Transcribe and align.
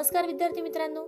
नमस्कार 0.00 0.26
विद्यार्थी 0.26 0.60
मित्रांनो. 0.60 1.00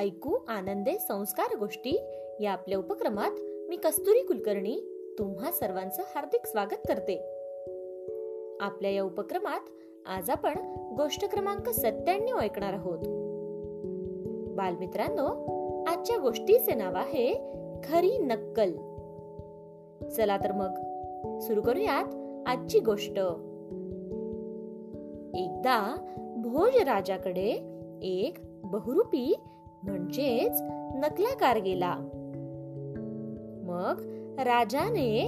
ऐकू 0.00 0.36
आनंदे 0.48 0.98
संस्कार 0.98 1.58
गोष्टी 1.58 2.00
या 2.40 2.52
आपल्या 2.52 2.78
उपक्रमात 2.78 3.30
मी 3.68 3.76
कस्तुरी 3.76 4.22
कुलकर्णी 4.22 4.80
तुम्हा 5.18 5.50
सर्वांचं 5.50 6.02
हार्दिक 6.14 6.46
स्वागत 6.46 6.88
करते. 6.88 7.14
आपल्या 8.60 8.90
या 8.90 9.02
उपक्रमात 9.02 9.60
आज 10.06 10.30
आपण 10.30 10.52
गोष्ट 10.96 11.30
क्रमांक 11.30 11.68
सत्त्याण्णव 11.68 12.38
ऐकणार 12.38 12.72
आहोत. 12.72 12.98
बालमित्रांनो 14.56 15.26
आजच्या 15.84 16.16
गोष्टीचे 16.16 16.74
नाव 16.74 16.94
आहे 16.94 17.34
खरी 17.84 18.18
नक्कल. 18.18 18.72
चला 20.08 20.36
तर 20.36 20.52
मग 20.52 20.72
सुरू 21.38 21.62
करूयात 21.62 22.14
आजची 22.46 22.80
गोष्ट. 22.80 23.18
एकदा 25.34 26.06
भोज 26.42 26.76
राजाकडे 26.76 27.48
एक 28.02 28.38
बहुरूपी 28.64 29.34
म्हणजेच 29.82 30.60
नकलाकार 30.94 31.58
गेला. 31.58 31.94
मग 33.64 34.02
राजाने 34.40 35.22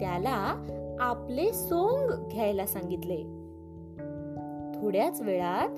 त्याला 0.00 0.66
आपले 1.00 1.52
सोंग 1.52 2.28
घ्यायला 2.28 2.66
सांगितले. 2.66 3.16
थोड्याच 4.80 5.20
वेळात 5.20 5.68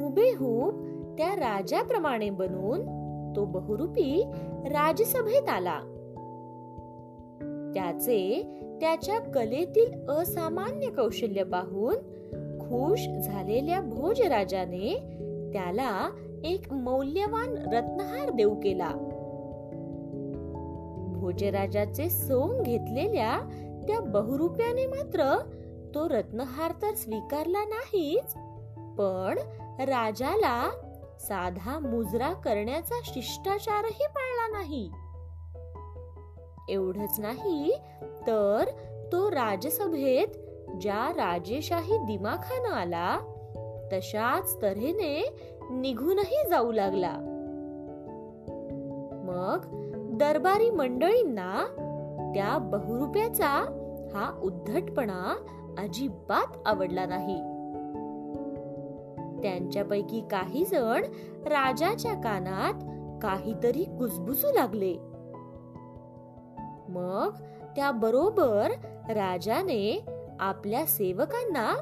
हुबेहूब 0.00 0.84
त्या 1.18 1.36
राजाप्रमाणे 1.36 2.30
बनून 2.30 2.80
तो 3.36 3.44
बहुरूपी 3.44 4.24
राजसभेत 4.64 5.48
आला. 5.48 5.80
त्याचे 7.74 8.42
त्याच्या 8.80 9.20
कलेतील 9.20 10.08
असामान्य 10.08 10.90
कौशल्य 10.90 11.44
पाहून 11.44 11.94
खुश 12.70 13.00
झालेल्या 13.24 13.80
भोजराजाने 13.80 14.98
त्याला 15.52 16.10
एक 16.44 16.72
मौल्यवान 16.72 17.56
रत्नहार 17.56 18.30
देऊ 18.30 18.54
केला. 18.54 18.90
भोजराजाचे 21.16 22.10
सोंग 22.10 22.62
घेतलेल्या 22.62 23.38
त्या 23.88 24.00
बहुरुप्याने 24.00 24.86
मात्र 24.86 25.38
तो 25.94 26.08
रत्नहार 26.08 26.72
तर 26.82 26.94
स्वीकारला 26.94 27.64
नाहीच 27.64 28.34
पण 28.98 29.38
राजाला 29.80 30.70
साधा 31.20 31.78
मुजरा 31.78 32.32
करण्याचा 32.32 32.94
शिष्टाचारही 33.04 34.06
पाळला 34.06 34.58
नाही. 34.58 34.90
एवढच 36.68 37.20
नाही 37.20 37.72
तर 38.26 38.64
तो 39.12 39.30
राजसभेत 39.30 40.28
ज्या 40.80 41.12
राजेशाही 41.16 41.98
दिमाखानं 41.98 42.74
आला 42.74 43.18
तशाच 43.92 44.62
तऱ्हेने 44.62 45.38
निघूनही 45.70 46.48
जाऊ 46.50 46.72
लागला. 46.72 47.12
मग 49.24 49.58
दरबारी 50.18 50.70
मंडळींना 50.70 51.64
त्या 52.34 52.58
बहुरुप्याचा 52.58 53.48
हा 54.14 54.40
उद्धटपणा 54.42 55.36
अजिबात 55.78 56.56
आवडला 56.66 57.06
नाही. 57.06 57.40
त्यांच्यापैकी 59.42 60.20
काही 60.30 60.64
जण 60.64 61.04
राजाच्या 61.46 62.14
कानात 62.14 62.74
काहीतरी 63.22 63.84
कुसबुसू 63.84 64.48
लागले. 64.52 64.94
मग 66.88 67.30
त्या 67.76 67.90
बरोबर 67.90 68.70
राजाने 69.08 70.04
आपल्या 70.40 70.86
सेवकांना 70.86 71.74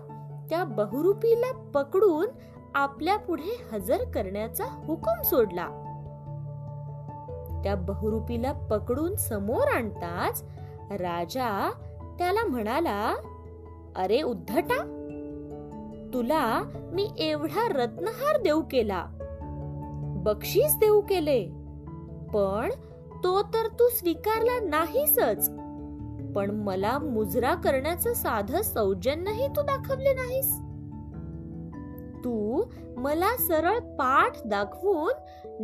त्या 0.51 0.64
बहुरूपीला 0.64 1.53
पकडून 1.75 2.27
आपल्या 2.75 3.17
पुढे 3.17 3.67
हजर 3.73 4.05
करण्याचा 4.15 4.65
हुकूम 4.65 5.22
सोडला. 5.22 5.66
त्या 7.65 7.75
बहुरूपीला 7.75 8.53
पकडून 8.53 9.16
समोर 9.16 9.69
आणताच 9.69 10.43
राजा 10.91 11.71
त्याला 12.19 12.44
म्हणाला 12.44 13.15
अरे 13.97 14.22
उद्धटा 14.22 14.94
तुला 16.15 16.62
मी 16.93 17.10
एवढा 17.19 17.69
रत्नहार 17.69 18.43
देऊ 18.43 18.62
केला. 18.71 19.06
बक्षीस 20.25 20.77
देऊ 20.77 21.00
केले 21.00 21.44
पण 22.34 22.71
तो 23.25 23.43
तर 23.43 23.66
तू 23.66 23.88
स्वीकारला 23.88 24.60
नाहीसच. 24.60 25.50
पण 26.38 26.50
मला 26.50 26.99
मुजरा 26.99 27.54
करण्याचं 27.54 28.12
साधं 28.12 28.62
सौजन्यही 28.62 29.49
तू 29.49 29.62
दाखवले 29.62 30.12
नाहीस. 30.12 30.54
तू 32.25 32.65
मला 32.97 33.37
सरळ 33.37 33.78
पाठ 33.78 34.47
दाखवून 34.47 35.12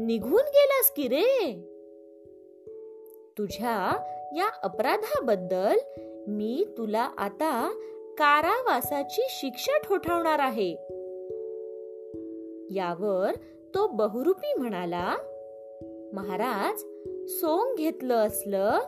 निघून 0.06 0.42
गेलास 0.42 0.92
की 0.96 1.08
रे? 1.08 1.52
तुझ्या 3.38 3.96
या 4.36 4.50
अपराधाबद्दल 4.62 5.76
मी 6.28 6.64
तुला 6.78 7.10
आता 7.18 7.72
कारावासाची 8.18 9.22
शिक्षा 9.30 9.78
ठोठावणार 9.78 10.38
आहे. 10.38 10.70
यावर 12.74 13.32
तो 13.74 13.86
बहुरूपी 13.86 14.54
म्हणाला 14.54 15.16
महाराज 16.12 16.80
सोंग 17.28 17.76
घेतलं 17.76 18.14
असलं 18.14 18.78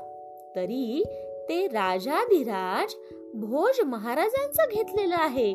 तरी 0.57 1.05
ते 1.49 1.67
राजाधिराज 1.67 2.95
भोज 3.35 3.81
महाराजांचं 3.87 4.63
घेतलेलं 4.75 5.15
आहे. 5.15 5.55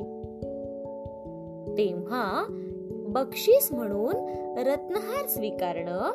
तेव्हा 1.78 2.46
बक्षीस 2.90 3.72
म्हणून 3.72 4.16
रत्नहार 4.58 5.28
स्वीकारणं 5.28 6.12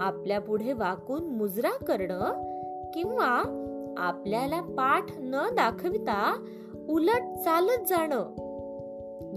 आपल्या 0.00 0.40
पुढे 0.40 0.72
वाकून 0.72 1.24
मुजरा 1.24 1.84
करणं 1.84 2.32
किंवा 2.94 3.62
आपल्याला 3.98 4.60
पाठ 4.60 5.04
न 5.18 5.48
दाखविता 5.52 6.44
उलट 6.88 7.38
चालत 7.44 7.86
जाणं 7.88 8.46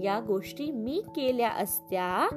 या 0.02 0.20
गोष्टी 0.26 0.70
मी 0.70 1.02
केल्या 1.16 1.50
असत्या 1.50 2.28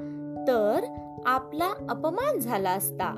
तर 0.48 0.86
आपला 1.26 1.74
अपमान 1.90 2.40
झाला 2.40 2.70
असता. 2.70 3.12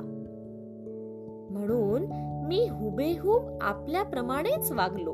म्हणून 1.51 2.05
मी 2.45 2.67
हुबेहूब 2.67 3.59
आपल्याप्रमाणेच 3.61 4.71
वागलो. 4.71 5.11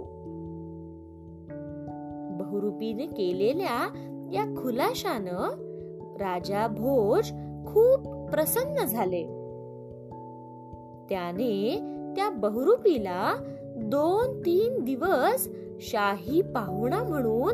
बहुरूपीने 2.38 3.06
केलेल्या 3.06 3.88
या 4.34 4.44
खुलाशानं 4.44 5.50
राजा 6.18 6.68
भोज 6.68 7.32
खूप 7.66 8.08
प्रसन्न 8.32 8.86
झाले. 8.86 9.24
त्याने 11.10 11.80
त्या 12.16 12.30
बहुरूपीला 12.30 13.36
दोन 13.78 14.40
तीन 14.40 14.84
दिवस 14.84 15.50
शाही 15.80 16.42
पाहुणा 16.42 17.04
म्हणून 17.04 17.54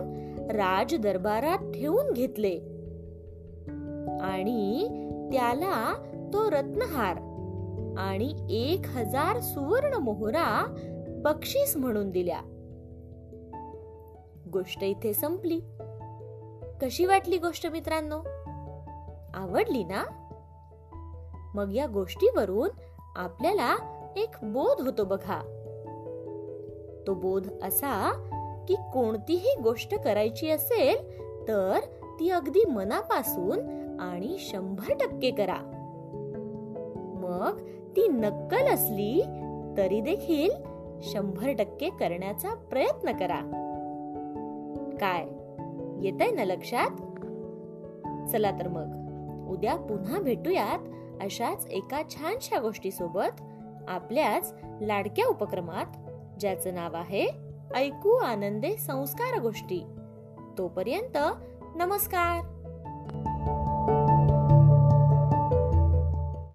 राज 0.52 0.96
दरबारात 0.96 1.58
ठेवून 1.58 2.14
घेतले. 2.14 2.58
आणि 4.22 4.88
त्याला 5.32 5.94
तो 6.34 6.50
रत्नहार 6.50 7.18
आणि 7.98 8.34
एक 8.50 8.82
हजार 8.86 9.40
सुवर्ण 9.40 9.94
मोहरा 9.94 10.76
बक्षीस 11.24 11.78
म्हणून 11.78 12.12
दिल्या. 12.12 12.42
गोष्ट 14.54 14.84
इथे 14.84 15.14
संपली. 15.14 15.62
कशी 16.82 17.06
वाटली 17.06 17.38
गोष्ट 17.38 17.68
मित्रांनो? 17.68 18.20
आवडली 19.34 19.84
ना? 19.84 20.04
मग 21.56 21.74
या 21.74 21.88
गोष्टीवरून 21.88 22.70
आपल्याला 23.16 23.76
एक 24.18 24.30
बोध 24.44 24.82
होतो 24.82 25.04
बघा. 25.04 25.42
तो 27.08 27.14
बोध 27.14 27.48
असा 27.64 28.12
की 28.68 28.76
कोणतीही 28.76 29.62
गोष्ट 29.64 29.96
करायची 29.96 30.50
असेल 30.50 31.20
तर 31.48 31.80
ती 32.20 32.30
अगदी 32.30 32.66
मनापासून 32.66 33.60
आणि 34.00 34.36
शंभर 34.40 34.94
टक्के 34.94 35.32
करा. 35.32 35.77
मग 37.38 37.60
ती 37.96 38.08
नक्कल 38.08 38.74
असली 38.74 39.22
तरी 39.78 40.02
देखील 40.02 40.50
शंभर 41.02 41.54
टक्के 41.54 41.90
करण्याचा 41.90 42.50
प्रयत्न 42.50 43.12
करा. 43.12 43.40
काय? 45.02 45.26
येत 46.06 46.22
आहे 46.22 46.32
ना 46.32 46.44
लक्षात? 46.44 46.90
चला 48.32 48.52
तर 48.52 48.68
मग. 48.68 49.08
उद्या 49.50 49.76
पुन्हा 49.76 50.20
भेटूयात 50.20 50.80
अशाच 51.22 51.68
एका 51.68 52.02
छानशा 52.10 52.60
गोष्टी 52.60 52.92
सोबत 52.92 53.42
आपल्याच 53.88 54.54
लाडक्या 54.82 55.26
उपक्रमात 55.26 55.86
ज्याचं 56.40 56.74
नाव 56.74 56.96
आहे 56.96 57.28
ऐकू 57.76 58.10
आनंदे 58.10 58.78
संस्कार 58.78 59.42
गोष्टी. 59.42 59.84
तोपर्यंत 60.58 61.18
नमस्कार! 61.76 62.57